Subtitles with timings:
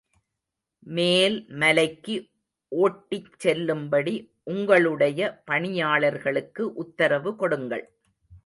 [0.87, 2.15] மேல் மலைக்கு
[2.71, 4.15] ஓட்டிச் செல்லும்படி
[4.43, 7.85] உங்களுடைய பணியாளர்களுக்கு உத்தரவு கொடுங்கள்.